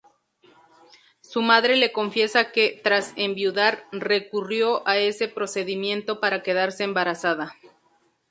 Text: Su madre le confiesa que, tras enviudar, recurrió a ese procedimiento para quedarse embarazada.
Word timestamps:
Su 1.21 1.43
madre 1.43 1.75
le 1.75 1.91
confiesa 1.91 2.51
que, 2.51 2.81
tras 2.83 3.13
enviudar, 3.17 3.85
recurrió 3.91 4.81
a 4.87 4.97
ese 4.97 5.27
procedimiento 5.27 6.19
para 6.19 6.41
quedarse 6.41 6.83
embarazada. 6.83 7.53